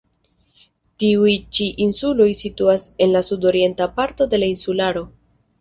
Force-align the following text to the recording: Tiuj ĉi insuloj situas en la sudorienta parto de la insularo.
Tiuj 1.03 1.33
ĉi 1.57 1.67
insuloj 1.85 2.27
situas 2.39 2.87
en 3.07 3.13
la 3.17 3.21
sudorienta 3.31 3.91
parto 4.01 4.29
de 4.33 4.41
la 4.43 4.49
insularo. 4.57 5.07